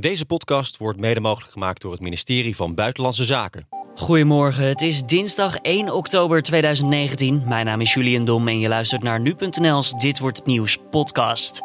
[0.00, 3.68] Deze podcast wordt mede mogelijk gemaakt door het ministerie van Buitenlandse Zaken.
[3.94, 7.42] Goedemorgen, het is dinsdag 1 oktober 2019.
[7.46, 11.60] Mijn naam is Julian Dom en je luistert naar nu.nl's Dit Wordt Het Nieuws podcast.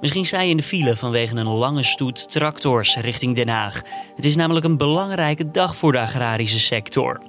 [0.00, 3.82] Misschien sta je in de file vanwege een lange stoet tractors richting Den Haag.
[4.16, 7.22] Het is namelijk een belangrijke dag voor de agrarische sector.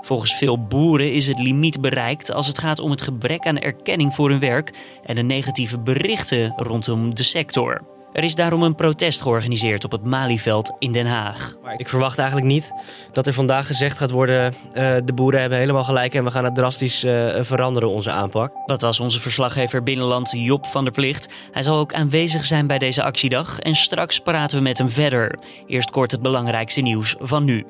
[0.00, 4.14] Volgens veel boeren is het limiet bereikt als het gaat om het gebrek aan erkenning
[4.14, 4.70] voor hun werk
[5.04, 8.00] en de negatieve berichten rondom de sector.
[8.12, 11.54] Er is daarom een protest georganiseerd op het Malieveld in Den Haag.
[11.62, 12.72] Maar ik verwacht eigenlijk niet
[13.12, 16.44] dat er vandaag gezegd gaat worden: uh, de boeren hebben helemaal gelijk en we gaan
[16.44, 18.52] het drastisch uh, veranderen, onze aanpak.
[18.66, 21.28] Dat was onze verslaggever Binnenland Job van der Plicht.
[21.52, 25.38] Hij zal ook aanwezig zijn bij deze actiedag en straks praten we met hem verder.
[25.66, 27.64] Eerst kort het belangrijkste nieuws van nu.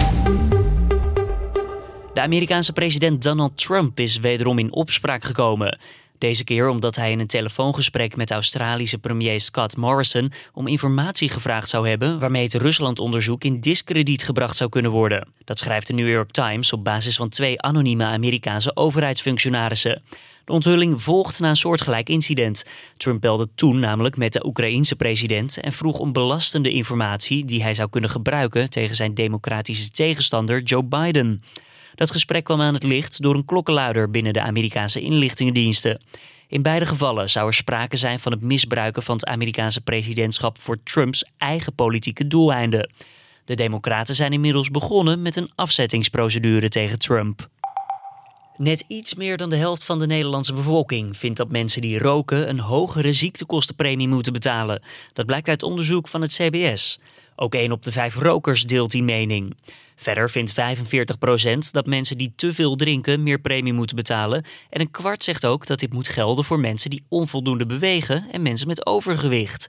[2.14, 5.78] De Amerikaanse president Donald Trump is wederom in opspraak gekomen.
[6.22, 11.68] Deze keer omdat hij in een telefoongesprek met Australische premier Scott Morrison om informatie gevraagd
[11.68, 15.28] zou hebben waarmee het Ruslandonderzoek in diskrediet gebracht zou kunnen worden.
[15.44, 20.02] Dat schrijft de New York Times op basis van twee anonieme Amerikaanse overheidsfunctionarissen.
[20.44, 22.64] De onthulling volgt na een soortgelijk incident.
[22.96, 27.74] Trump belde toen namelijk met de Oekraïense president en vroeg om belastende informatie die hij
[27.74, 31.42] zou kunnen gebruiken tegen zijn democratische tegenstander Joe Biden.
[31.94, 36.00] Dat gesprek kwam aan het licht door een klokkenluider binnen de Amerikaanse inlichtingendiensten.
[36.48, 40.82] In beide gevallen zou er sprake zijn van het misbruiken van het Amerikaanse presidentschap voor
[40.82, 42.90] Trumps eigen politieke doeleinden.
[43.44, 47.48] De Democraten zijn inmiddels begonnen met een afzettingsprocedure tegen Trump.
[48.62, 52.48] Net iets meer dan de helft van de Nederlandse bevolking vindt dat mensen die roken
[52.48, 54.82] een hogere ziektekostenpremie moeten betalen.
[55.12, 56.98] Dat blijkt uit onderzoek van het CBS.
[57.36, 59.56] Ook één op de vijf rokers deelt die mening.
[59.96, 60.54] Verder vindt 45%
[61.70, 64.44] dat mensen die te veel drinken meer premie moeten betalen.
[64.70, 68.42] En een kwart zegt ook dat dit moet gelden voor mensen die onvoldoende bewegen en
[68.42, 69.68] mensen met overgewicht.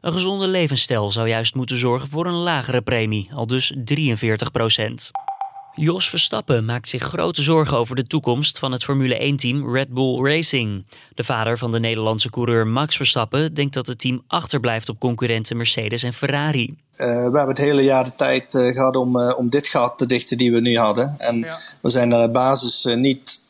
[0.00, 5.33] Een gezonde levensstijl zou juist moeten zorgen voor een lagere premie, al dus 43%.
[5.76, 10.24] Jos Verstappen maakt zich grote zorgen over de toekomst van het Formule 1-team Red Bull
[10.24, 10.84] Racing.
[11.14, 15.56] De vader van de Nederlandse coureur Max Verstappen denkt dat het team achterblijft op concurrenten
[15.56, 16.66] Mercedes en Ferrari.
[16.66, 19.98] Uh, we hebben het hele jaar de tijd uh, gehad om, uh, om dit gat
[19.98, 21.14] te dichten die we nu hadden.
[21.18, 21.58] En ja.
[21.80, 23.40] we zijn er basis niet,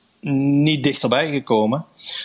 [0.64, 1.84] niet dichterbij gekomen.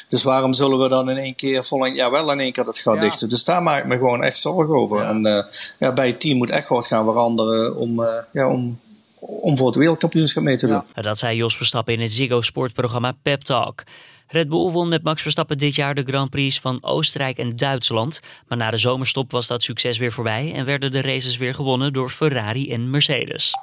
[0.10, 2.80] Dus waarom zullen we dan in één keer volgend jaar wel in één keer dat
[2.80, 3.02] gat ja.
[3.02, 3.30] dichten?
[3.30, 5.02] Dus daar maak ik me gewoon echt zorgen over.
[5.02, 5.10] Ja.
[5.10, 5.46] En
[5.80, 8.80] ja, bij het team moet echt wat gaan veranderen om, ja, om
[9.20, 10.82] om voor het wereldkampioenschap mee te doen.
[10.96, 11.02] Ja.
[11.02, 13.84] Dat zei Jos Verstappen in het Ziggo sportprogramma Pep Talk.
[14.28, 18.20] Red Bull won met Max Verstappen dit jaar de Grand Prix van Oostenrijk en Duitsland.
[18.48, 21.94] Maar na de zomerstop was dat succes weer voorbij en werden de races weer gewonnen
[21.94, 23.54] door Ferrari en Mercedes.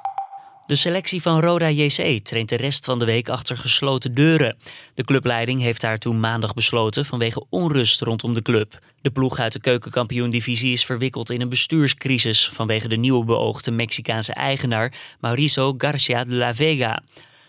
[0.67, 4.57] De selectie van Roda JC traint de rest van de week achter gesloten deuren.
[4.93, 8.79] De clubleiding heeft daartoe maandag besloten vanwege onrust rondom de club.
[9.01, 14.33] De ploeg uit de keukenkampioen-divisie is verwikkeld in een bestuurscrisis vanwege de nieuwe beoogde Mexicaanse
[14.33, 17.01] eigenaar Mauricio Garcia de la Vega.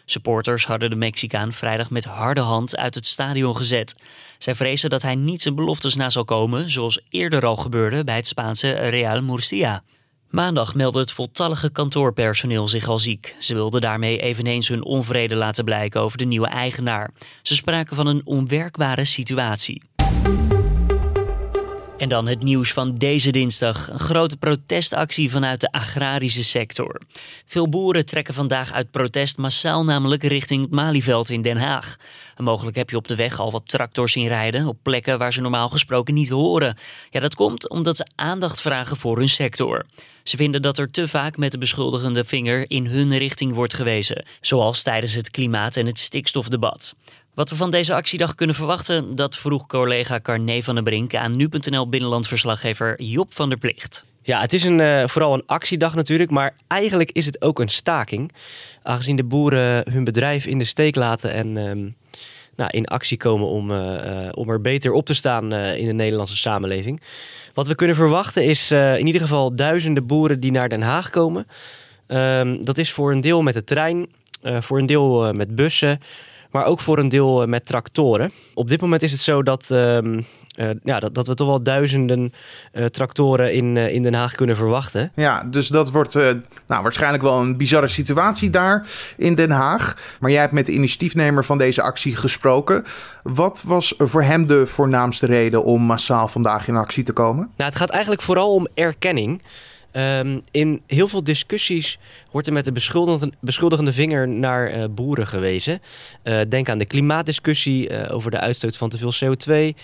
[0.04, 3.94] Supporters hadden de Mexicaan vrijdag met harde hand uit het stadion gezet.
[4.38, 8.16] Zij vrezen dat hij niet zijn beloftes na zal komen, zoals eerder al gebeurde bij
[8.16, 9.82] het Spaanse Real Murcia.
[10.30, 13.36] Maandag meldde het voltallige kantoorpersoneel zich al ziek.
[13.38, 17.10] Ze wilden daarmee eveneens hun onvrede laten blijken over de nieuwe eigenaar.
[17.42, 19.82] Ze spraken van een onwerkbare situatie.
[21.98, 23.90] En dan het nieuws van deze dinsdag.
[23.90, 27.00] Een grote protestactie vanuit de agrarische sector.
[27.46, 31.96] Veel boeren trekken vandaag uit protest massaal namelijk richting het Malieveld in Den Haag.
[32.36, 35.32] En mogelijk heb je op de weg al wat tractors zien rijden op plekken waar
[35.32, 36.76] ze normaal gesproken niet horen.
[37.10, 39.86] Ja, dat komt omdat ze aandacht vragen voor hun sector.
[40.22, 44.24] Ze vinden dat er te vaak met de beschuldigende vinger in hun richting wordt gewezen,
[44.40, 46.94] zoals tijdens het klimaat- en het stikstofdebat.
[47.38, 51.36] Wat we van deze actiedag kunnen verwachten, dat vroeg collega Carné van den Brink aan
[51.36, 54.04] nu.nl binnenlandverslaggever Job van der Plicht.
[54.22, 57.68] Ja, het is een, uh, vooral een actiedag natuurlijk, maar eigenlijk is het ook een
[57.68, 58.32] staking.
[58.82, 61.92] Aangezien de boeren hun bedrijf in de steek laten en uh,
[62.56, 66.36] nou, in actie komen om, uh, om er beter op te staan in de Nederlandse
[66.36, 67.02] samenleving.
[67.54, 71.46] Wat we kunnen verwachten is in ieder geval duizenden boeren die naar Den Haag komen.
[72.06, 74.08] Ehm, dat is voor een deel met de trein,
[74.42, 76.00] voor een deel met bussen
[76.50, 78.32] maar ook voor een deel eh, met tractoren.
[78.54, 79.98] Op dit moment is het zo dat, uh,
[80.82, 82.32] ja, dat, dat, we toch wel duizenden
[82.72, 85.12] uh, tractoren in, uh, in Den Haag kunnen verwachten.
[85.14, 86.14] Ja, dus dat wordt
[86.66, 88.86] nou, waarschijnlijk wel een bizarre situatie daar
[89.16, 90.16] in Den Haag.
[90.20, 92.84] Maar jij hebt met de initiatiefnemer van deze actie gesproken.
[93.22, 97.50] Wat was voor hem de voornaamste reden om massaal vandaag in actie te komen?
[97.56, 99.42] Nou, het gaat eigenlijk vooral om erkenning.
[99.90, 101.98] Ehm, in heel veel discussies
[102.30, 102.72] wordt er met de
[103.40, 105.80] beschuldigende, vinger naar uh, boeren gewezen.
[106.24, 109.76] Uh, denk aan de klimaatdiscussie uh, over de uitstoot van te veel CO2.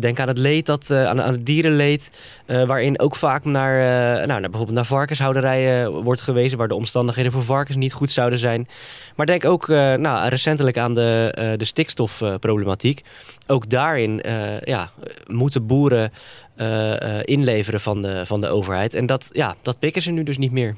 [0.00, 2.10] denk aan het leed, dat, aan, aan het dierenleed,
[2.46, 3.78] waarin ook vaak naar,
[4.14, 8.38] nou, naar, bijvoorbeeld naar varkenshouderijen wordt gewezen, waar de omstandigheden voor varkens niet goed zouden
[8.38, 8.68] zijn.
[9.16, 13.02] Maar denk ook nou, recentelijk aan de, de stikstofproblematiek.
[13.46, 14.22] ook daarin
[14.64, 14.90] ja,
[15.26, 16.12] moeten boeren
[17.24, 18.94] inleveren van de, van de overheid.
[18.94, 20.74] En dat, ja, dat pikken ze nu dus niet meer.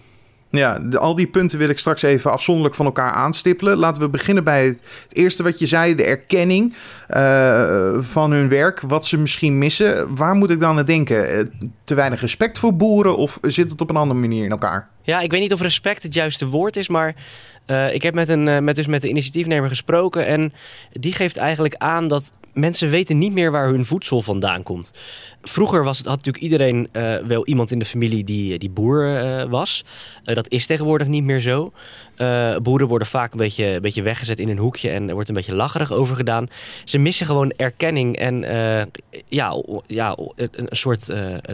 [0.57, 3.77] Ja, al die punten wil ik straks even afzonderlijk van elkaar aanstippelen.
[3.77, 4.83] Laten we beginnen bij het,
[5.13, 6.75] eerste wat je zei, de erkenning
[7.09, 8.81] uh, van hun werk.
[8.81, 10.15] Wat ze misschien missen.
[10.15, 11.53] Waar moet ik dan aan denken?
[11.85, 14.89] Te weinig respect voor boeren of zit het op een andere manier in elkaar?
[15.03, 17.15] Ja, ik weet niet of respect het juiste woord is, maar
[17.67, 20.53] uh, ik heb met, een, met, dus met de initiatiefnemer gesproken en
[20.93, 24.93] die geeft eigenlijk aan dat mensen weten niet meer waar hun voedsel vandaan komt.
[25.43, 29.85] Vroeger was had natuurlijk iedereen uh, wel iemand in de familie die, die boer was.
[30.25, 31.73] dat is tegenwoordig niet meer zo.
[32.63, 35.35] boeren worden vaak een beetje, een beetje weggezet in een hoekje en er wordt een
[35.35, 36.49] beetje lacherig over gedaan.
[36.85, 38.41] Ze missen gewoon erkenning en
[39.29, 41.11] ja, ja, een soort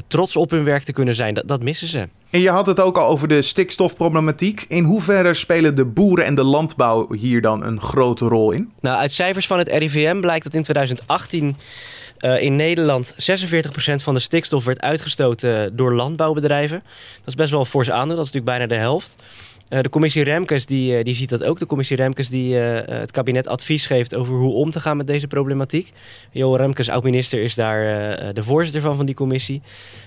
[0.06, 1.34] trots op hun werk te kunnen zijn.
[1.34, 2.08] Dat, dat missen ze.
[2.30, 4.64] En je had het ook al over de stikstofproblematiek.
[4.68, 8.72] In hoeverre spelen de boeren en de landbouw hier dan een grote rol in?
[8.80, 11.56] Nou, uit cijfers van het RIVM blijkt dat in 2018
[12.20, 13.14] uh, in Nederland 46%
[13.94, 16.82] van de stikstof werd uitgestoten door landbouwbedrijven.
[17.18, 19.16] Dat is best wel een fors aandeel, dat is natuurlijk bijna de helft.
[19.70, 21.58] Uh, de commissie Remkes die, uh, die ziet dat ook.
[21.58, 25.06] De commissie Remkes die uh, het kabinet advies geeft over hoe om te gaan met
[25.06, 25.92] deze problematiek.
[26.30, 27.78] Jo Remkes, oud-minister, is daar
[28.34, 29.62] de voorzitter van, van die commissie.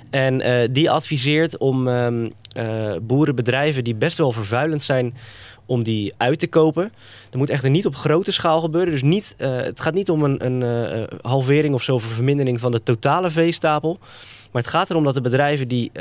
[0.09, 2.33] En die adviseert om um,
[3.01, 5.13] boerenbedrijven die best wel vervuilend zijn
[5.65, 6.91] om die uit te kopen.
[7.29, 8.91] Dat moet echter niet op grote schaal gebeuren.
[8.91, 12.59] Dus niet, uh, het gaat niet om een, een uh, halvering of zo of vermindering
[12.59, 13.97] van de totale veestapel.
[14.51, 15.91] Maar het gaat erom dat de bedrijven die,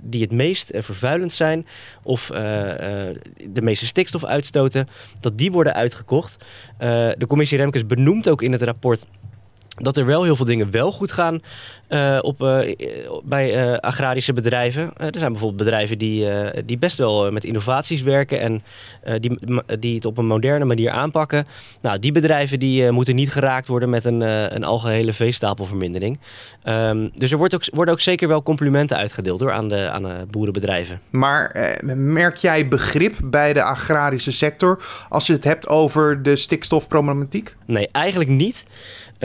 [0.00, 1.66] die het meest vervuilend zijn
[2.02, 4.88] of de meeste stikstof uitstoten,
[5.20, 6.44] dat die worden uitgekocht.
[6.78, 9.06] de commissie Remkes benoemt ook in het rapport
[9.74, 11.40] dat er wel heel veel dingen wel goed gaan
[11.88, 12.74] uh, op, uh,
[13.24, 14.90] bij uh, agrarische bedrijven.
[14.96, 16.26] er zijn bijvoorbeeld bedrijven die,
[16.64, 18.62] die best wel met innovaties werken en
[19.20, 19.38] die,
[19.78, 21.46] die het op een moderne manier aanpakken.
[21.80, 24.20] Nou, die bedrijven die moeten niet geraakt worden met een,
[24.54, 26.18] een algehele veestapelvermindering.
[26.64, 30.02] Um, dus er wordt ook, worden ook zeker wel complimenten uitgedeeld door aan de, aan
[30.02, 31.00] de boerenbedrijven.
[31.10, 37.56] Maar merk jij begrip bij de agrarische sector als je het hebt over de stikstofproblematiek?
[37.66, 38.66] Nee, eigenlijk niet.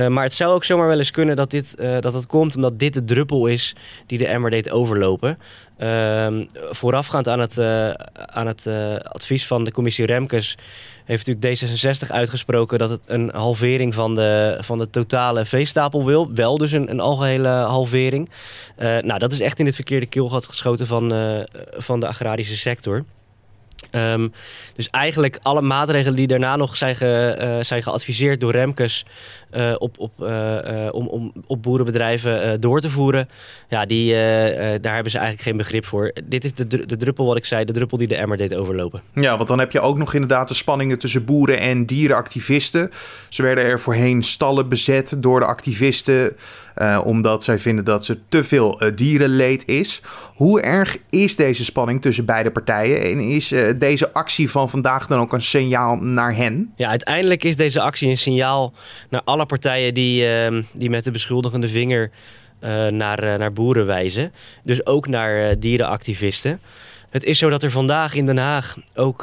[0.09, 2.79] Maar het zou ook zomaar wel eens kunnen dat, dit, uh, dat het komt omdat
[2.79, 3.75] dit de druppel is
[4.05, 5.39] die de emmer deed overlopen.
[5.79, 6.27] Uh,
[6.69, 8.67] voorafgaand aan het, uh, aan het
[9.03, 10.57] advies van de commissie Remkes
[11.05, 16.33] heeft natuurlijk D66 uitgesproken dat het een halvering van de, van de totale veestapel wil.
[16.33, 18.29] Wel dus een, een algehele halvering.
[18.77, 21.13] nou, dat is echt in het verkeerde keelgat geschoten van,
[21.77, 23.03] van de agrarische sector.
[23.91, 24.31] Um,
[24.75, 29.06] dus eigenlijk alle maatregelen die daarna nog zijn, ge, uh, zijn geadviseerd door Remkes
[29.56, 33.29] uh, op, op, uh, om, om op boerenbedrijven door te voeren,
[33.69, 34.13] ja, die,
[34.81, 36.12] daar hebben ze eigenlijk geen begrip voor.
[36.24, 39.01] Dit is de, de druppel wat ik zei, de druppel die de emmer deed overlopen.
[39.13, 42.91] Ja, want dan heb je ook nog inderdaad de spanningen tussen boeren en dierenactivisten.
[43.30, 46.35] Ze werden er voorheen stallen bezet door de activisten.
[46.81, 50.01] Uh, omdat zij vinden dat ze te veel uh, dierenleed is.
[50.35, 53.01] Hoe erg is deze spanning tussen beide partijen?
[53.01, 56.74] En is uh, deze actie van vandaag dan ook een signaal naar hen?
[56.75, 58.74] Ja, uiteindelijk is deze actie een signaal
[59.09, 62.12] naar alle partijen die, ehm, die met de beschuldigende vinger
[62.89, 64.33] naar, naar boeren wijzen.
[64.63, 66.59] Dus ook naar dierenactivisten.
[67.09, 69.21] Het is zo dat er vandaag in Den Haag ook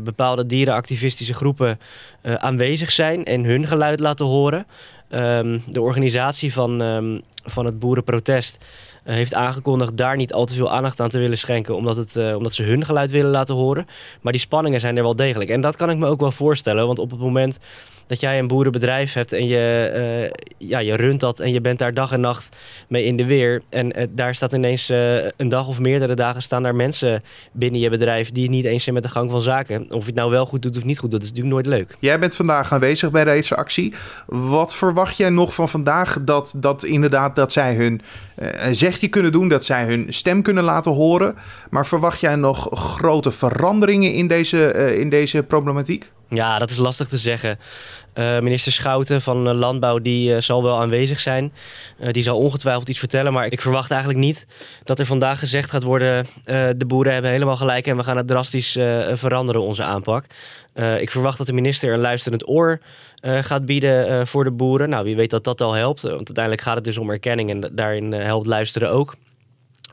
[0.00, 1.78] bepaalde dierenactivistische groepen
[2.22, 4.66] aanwezig zijn en hun geluid laten horen.
[5.10, 8.64] Um, de organisatie van, um, van het boerenprotest
[9.04, 12.16] uh, heeft aangekondigd daar niet al te veel aandacht aan te willen schenken, omdat, het,
[12.16, 13.86] uh, omdat ze hun geluid willen laten horen.
[14.20, 15.50] Maar die spanningen zijn er wel degelijk.
[15.50, 17.58] En dat kan ik me ook wel voorstellen, want op het moment
[18.06, 19.92] dat jij een boerenbedrijf hebt en je,
[20.58, 22.56] uh, ja, je runt dat en je bent daar dag en nacht
[22.88, 23.62] mee in de weer.
[23.68, 27.22] En uh, daar staat ineens uh, een dag of meerdere dagen staan daar mensen
[27.52, 29.86] binnen je bedrijf die niet eens zijn met de gang van zaken.
[29.90, 31.96] Of je het nou wel goed doet of niet goed, dat is natuurlijk nooit leuk.
[31.98, 33.94] Jij bent vandaag aanwezig bij deze actie.
[34.26, 38.00] Wat verwacht jij nog van vandaag dat, dat inderdaad dat zij hun
[38.72, 41.34] zegje kunnen doen, dat zij hun stem kunnen laten horen?
[41.70, 46.10] Maar verwacht jij nog grote veranderingen in deze, in deze problematiek?
[46.28, 47.58] Ja, dat is lastig te zeggen.
[48.14, 51.52] Uh, minister Schouten van Landbouw die, uh, zal wel aanwezig zijn.
[52.10, 53.32] Die zal ongetwijfeld iets vertellen.
[53.32, 54.46] Maar ik verwacht eigenlijk niet
[54.84, 56.26] dat er vandaag gezegd gaat worden...
[56.76, 58.72] de boeren hebben helemaal gelijk en we gaan het drastisch
[59.12, 60.24] veranderen, onze aanpak.
[60.98, 62.80] ik verwacht dat de minister een luisterend oor
[63.22, 64.88] gaat bieden voor de boeren.
[64.88, 66.02] Nou, wie weet dat dat al helpt.
[66.02, 69.14] Want uiteindelijk gaat het dus om erkenning en daarin helpt luisteren ook.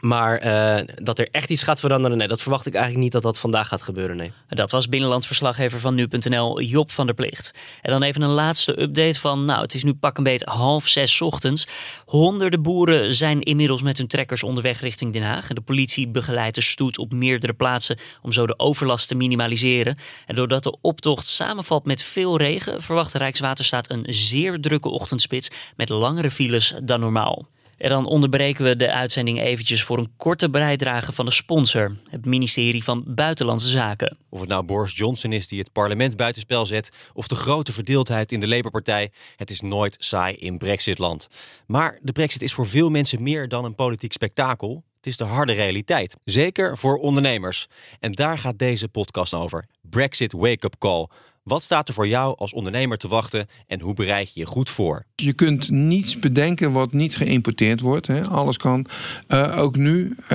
[0.03, 3.21] Maar uh, dat er echt iets gaat veranderen, nee, dat verwacht ik eigenlijk niet dat
[3.21, 4.15] dat vandaag gaat gebeuren.
[4.15, 4.31] Nee.
[4.47, 7.53] Dat was binnenlandverslaggever van nu.nl Job van der Plicht.
[7.81, 10.87] En dan even een laatste update van, nou, het is nu pak een beet half
[10.87, 11.67] zes ochtends.
[12.05, 15.49] Honderden boeren zijn inmiddels met hun trekkers onderweg richting Den Haag.
[15.49, 19.97] En de politie begeleidt de stoet op meerdere plaatsen om zo de overlast te minimaliseren.
[20.25, 25.89] En doordat de optocht samenvalt met veel regen, verwacht Rijkswaterstaat een zeer drukke ochtendspits met
[25.89, 27.51] langere files dan normaal.
[27.77, 32.25] En dan onderbreken we de uitzending eventjes voor een korte bijdrage van de sponsor, het
[32.25, 34.17] ministerie van Buitenlandse Zaken.
[34.29, 38.31] Of het nou Boris Johnson is die het parlement buitenspel zet, of de grote verdeeldheid
[38.31, 41.27] in de Labour-partij, het is nooit saai in Brexitland.
[41.67, 44.83] Maar de Brexit is voor veel mensen meer dan een politiek spektakel.
[44.95, 46.15] Het is de harde realiteit.
[46.23, 47.67] Zeker voor ondernemers.
[47.99, 49.65] En daar gaat deze podcast over.
[49.81, 51.07] Brexit Wake Up Call.
[51.43, 54.69] Wat staat er voor jou als ondernemer te wachten en hoe bereid je je goed
[54.69, 55.05] voor?
[55.15, 58.07] Je kunt niets bedenken wat niet geïmporteerd wordt.
[58.07, 58.23] Hè.
[58.23, 58.85] Alles kan.
[59.27, 60.15] Uh, ook nu.
[60.21, 60.29] Uh,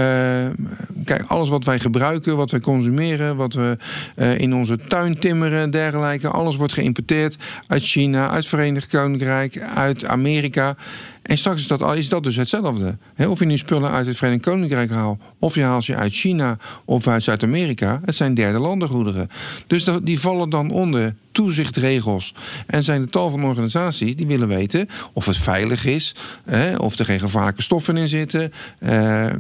[1.05, 3.77] kijk, alles wat wij gebruiken, wat wij consumeren, wat we
[4.17, 6.29] uh, in onze tuin timmeren en dergelijke.
[6.29, 7.37] Alles wordt geïmporteerd
[7.67, 10.77] uit China, uit Verenigd Koninkrijk, uit Amerika.
[11.29, 12.99] En straks is dat, is dat dus hetzelfde.
[13.29, 16.59] of je nu spullen uit het Verenigd Koninkrijk haalt, of je haalt ze uit China
[16.85, 18.01] of uit Zuid-Amerika.
[18.05, 19.29] Het zijn derde landengoederen.
[19.67, 22.35] Dus die vallen dan onder toezichtregels.
[22.67, 26.15] En zijn er tal van organisaties die willen weten of het veilig is,
[26.77, 29.31] of er geen gevaarlijke stoffen in zitten, eh,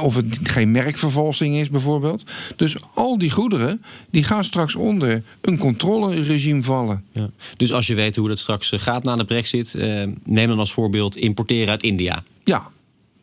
[0.00, 2.24] of het geen merkvervalsing is bijvoorbeeld.
[2.56, 7.04] Dus al die goederen die gaan straks onder een controleregime vallen.
[7.12, 7.30] Ja.
[7.56, 10.58] Dus als je weet hoe dat straks eh, gaat na de brexit, eh, neem dan
[10.58, 12.24] als voorbeeld importeren uit India.
[12.44, 12.70] Ja,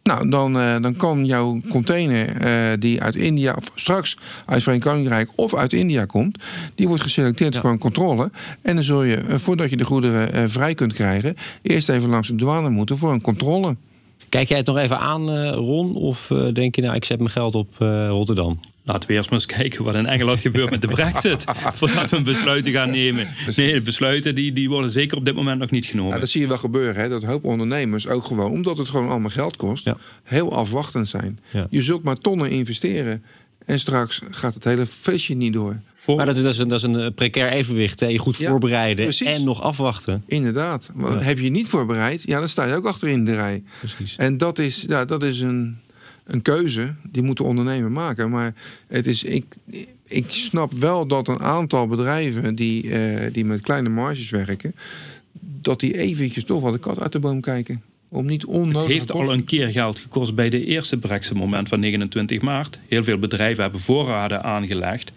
[0.03, 4.87] nou, dan, uh, dan kan jouw container uh, die uit India, of straks uit Verenigd
[4.87, 6.37] Koninkrijk of uit India komt,
[6.75, 8.31] die wordt geselecteerd voor een controle.
[8.61, 12.27] En dan zul je, uh, voordat je de goederen vrij kunt krijgen, eerst even langs
[12.27, 13.75] de douane moeten voor een controle.
[14.29, 15.95] Kijk jij het nog even aan, Ron?
[15.95, 17.75] Of denk je, nou, ik zet mijn geld op
[18.09, 18.59] Rotterdam?
[18.85, 21.45] Laten we eerst maar eens kijken wat in Engeland gebeurt met de brexit.
[21.75, 23.27] Voordat we een besluiten gaan nemen.
[23.55, 26.13] Nee, de besluiten die, die worden zeker op dit moment nog niet genomen.
[26.13, 27.01] Ja, dat zie je wel gebeuren.
[27.01, 27.09] Hè?
[27.09, 29.89] Dat een hoop ondernemers ook gewoon, omdat het gewoon allemaal geld kost,
[30.23, 31.39] heel afwachtend zijn.
[31.69, 33.23] Je zult maar tonnen investeren.
[33.65, 35.79] En straks gaat het hele feestje niet door.
[36.05, 37.99] Maar dat is, dat is, een, dat is een eh, precair evenwicht.
[37.99, 38.07] Hè?
[38.07, 40.23] Je goed voorbereiden en nog afwachten.
[40.27, 40.91] Inderdaad.
[40.97, 43.63] Heb je niet voorbereid, ja, dan sta je ook achterin de rij.
[43.79, 44.15] Precies.
[44.15, 45.77] En dat is, ja, dat is een
[46.25, 48.29] een keuze die moet de ondernemer maken.
[48.29, 48.53] Maar
[48.87, 49.55] het is, ik,
[50.03, 54.75] ik snap wel dat een aantal bedrijven die, uh, die met kleine marges werken,
[55.61, 57.81] dat die eventjes toch wel de kat uit de boom kijken.
[58.09, 61.79] Om niet onnodig het heeft al een keer geld gekost bij de eerste Brexit-moment van
[61.79, 62.79] 29 maart.
[62.87, 65.11] Heel veel bedrijven hebben voorraden aangelegd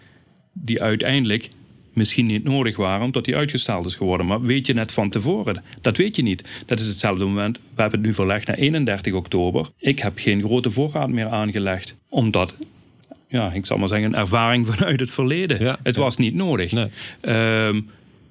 [0.51, 1.49] die uiteindelijk
[1.97, 4.25] misschien niet nodig waren, omdat die uitgesteld is geworden.
[4.25, 5.63] Maar weet je net van tevoren?
[5.81, 6.43] Dat weet je niet.
[6.65, 7.57] Dat is hetzelfde moment.
[7.57, 9.69] We hebben het nu verlegd naar 31 oktober.
[9.77, 12.53] Ik heb geen grote voorraad meer aangelegd, omdat
[13.27, 15.77] ja, ik zal maar zeggen, een ervaring vanuit het verleden.
[15.83, 16.71] het was niet nodig.
[16.71, 16.87] Nee.
[17.21, 17.81] Ehm,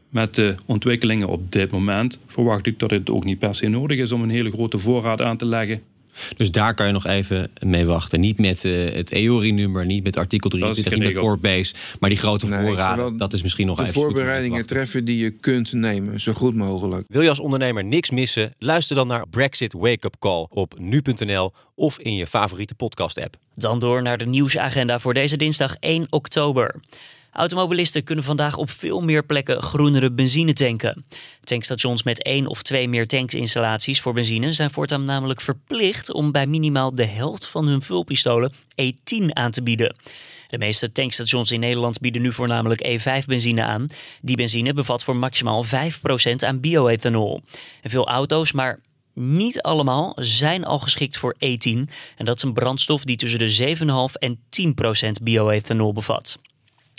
[0.09, 3.99] met de ontwikkelingen op dit moment verwacht ik dat het ook niet per se nodig
[3.99, 5.83] is om een hele grote voorraad aan te leggen.
[6.37, 8.21] Dus daar kan je nog even mee wachten.
[8.21, 11.75] Niet met uh, het EORI-nummer, niet met artikel 23, niet met Corebase.
[12.01, 13.95] Maar die grote nee, voorraden, dat is misschien nog de even...
[13.95, 17.05] voorbereidingen treffen die je kunt nemen, zo goed mogelijk.
[17.09, 18.55] Wil je als ondernemer niks missen?
[18.59, 23.37] Luister dan naar Brexit Wake Up Call op nu.nl of in je favoriete podcast-app.
[23.55, 26.75] Dan door naar de nieuwsagenda voor deze dinsdag 1 oktober.
[27.37, 31.05] Automobilisten kunnen vandaag op veel meer plekken groenere benzine tanken.
[31.41, 36.47] Tankstations met één of twee meer tanksinstallaties voor benzine zijn voortaan namelijk verplicht om bij
[36.47, 38.53] minimaal de helft van hun vulpistolen
[38.83, 39.97] E10 aan te bieden.
[40.49, 43.87] De meeste tankstations in Nederland bieden nu voornamelijk E5-benzine aan.
[44.21, 45.69] Die benzine bevat voor maximaal 5%
[46.37, 47.43] aan bioethanol.
[47.83, 48.81] En veel auto's, maar
[49.15, 51.91] niet allemaal zijn al geschikt voor E10.
[52.17, 53.77] En dat is een brandstof die tussen de
[54.13, 54.39] 7,5 en
[55.19, 56.39] 10% bioethanol bevat.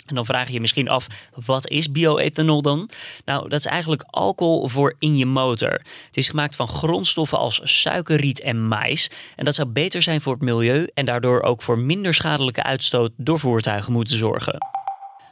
[0.08, 1.06] En dan vraag je je misschien af,
[1.44, 2.90] wat is bioethanol dan?
[3.24, 5.72] Nou, dat is eigenlijk alcohol voor in je motor.
[6.06, 9.10] Het is gemaakt van grondstoffen als suikerriet en mais.
[9.36, 13.10] En dat zou beter zijn voor het milieu en daardoor ook voor minder schadelijke uitstoot
[13.16, 14.58] door voertuigen moeten zorgen.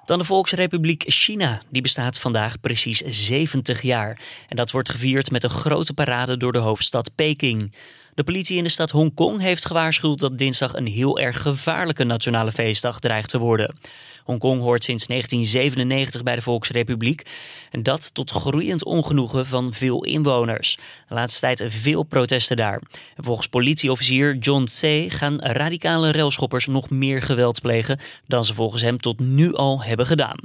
[0.06, 1.60] Dan de Volksrepubliek China.
[1.70, 4.20] Die bestaat vandaag precies 70 jaar.
[4.48, 7.72] En dat wordt gevierd met een grote parade door de hoofdstad Peking.
[8.16, 12.52] De politie in de stad Hongkong heeft gewaarschuwd dat dinsdag een heel erg gevaarlijke nationale
[12.52, 13.76] feestdag dreigt te worden.
[14.24, 17.22] Hongkong hoort sinds 1997 bij de Volksrepubliek.
[17.70, 20.78] En dat tot groeiend ongenoegen van veel inwoners.
[21.08, 22.82] De laatste tijd veel protesten daar.
[23.16, 28.82] En volgens politieofficier John Tse gaan radicale railschoppers nog meer geweld plegen dan ze volgens
[28.82, 30.38] hem tot nu al hebben gedaan.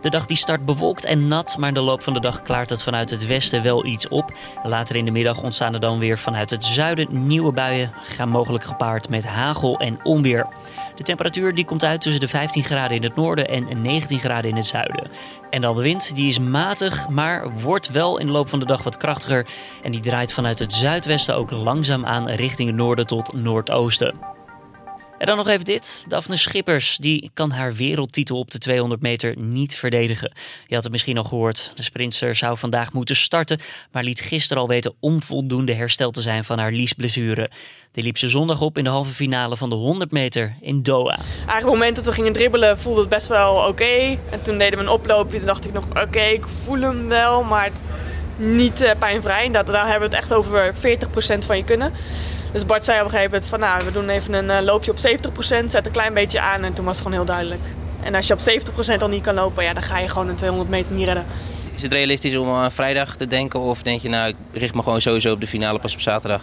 [0.00, 2.70] De dag die start bewolkt en nat, maar in de loop van de dag klaart
[2.70, 4.32] het vanuit het westen wel iets op.
[4.62, 8.64] Later in de middag ontstaan er dan weer vanuit het zuiden nieuwe buien, gaan mogelijk
[8.64, 10.46] gepaard met hagel en onweer.
[10.94, 14.50] De temperatuur die komt uit tussen de 15 graden in het noorden en 19 graden
[14.50, 15.10] in het zuiden.
[15.50, 18.66] En dan de wind, die is matig, maar wordt wel in de loop van de
[18.66, 19.46] dag wat krachtiger.
[19.82, 24.39] En die draait vanuit het zuidwesten ook langzaam aan richting het noorden tot noordoosten.
[25.20, 26.04] En dan nog even dit.
[26.08, 30.32] Daphne Schippers die kan haar wereldtitel op de 200 meter niet verdedigen.
[30.66, 31.72] Je had het misschien al gehoord.
[31.74, 33.58] De sprinter zou vandaag moeten starten,
[33.92, 37.50] maar liet gisteren al weten onvoldoende hersteld te zijn van haar liesblessure.
[37.92, 41.18] Die liep ze zondag op in de halve finale van de 100 meter in Doha.
[41.18, 44.18] Eigenlijk het moment dat we gingen dribbelen voelde het best wel oké.
[44.30, 45.38] En toen deden we een oploopje.
[45.38, 47.70] Toen dacht ik nog oké, ik voel hem wel, maar
[48.36, 49.44] niet uh, pijnvrij.
[49.44, 50.78] En daar hebben we het echt over 40%
[51.46, 51.92] van je kunnen.
[52.52, 54.90] Dus Bart zei op een gegeven moment van nou, we doen even een uh, loopje
[54.90, 55.00] op 70%,
[55.66, 57.62] zet een klein beetje aan en toen was het gewoon heel duidelijk.
[58.02, 58.40] En als je op
[58.98, 61.24] 70% al niet kan lopen, ja, dan ga je gewoon een 200 meter niet redden.
[61.74, 64.82] Is het realistisch om aan vrijdag te denken of denk je nou, ik richt me
[64.82, 66.42] gewoon sowieso op de finale pas op zaterdag?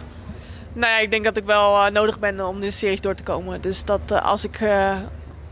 [0.74, 3.24] Nou ja, ik denk dat ik wel uh, nodig ben om de series door te
[3.24, 3.62] komen.
[3.62, 4.60] Dus dat als, ik,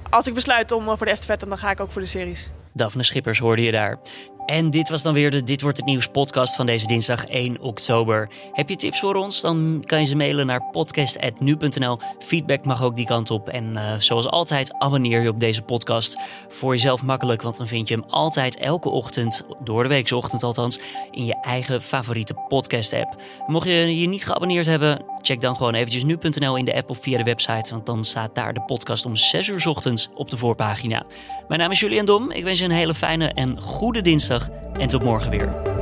[0.09, 2.51] als ik besluit om voor de estafette, dan ga ik ook voor de series.
[2.73, 3.97] Daphne Schippers hoorde je daar.
[4.45, 7.61] En dit was dan weer de Dit wordt het nieuws podcast van deze dinsdag 1
[7.61, 8.29] oktober.
[8.51, 9.41] Heb je tips voor ons?
[9.41, 11.99] Dan kan je ze mailen naar podcast@nu.nl.
[12.19, 13.49] Feedback mag ook die kant op.
[13.49, 16.17] En uh, zoals altijd abonneer je op deze podcast.
[16.47, 20.79] Voor jezelf makkelijk, want dan vind je hem altijd elke ochtend, door de weeksochtend althans,
[21.11, 23.21] in je eigen favoriete podcast app.
[23.47, 26.97] Mocht je je niet geabonneerd hebben, check dan gewoon eventjes nu.nl in de app of
[26.97, 30.37] via de website, want dan staat daar de podcast om 6 uur ochtends op de
[30.37, 31.03] voorpagina.
[31.47, 32.31] Mijn naam is Julian Dom.
[32.31, 34.34] Ik wens je een hele fijne en goede dinsdag
[34.79, 35.74] en tot morgen weer.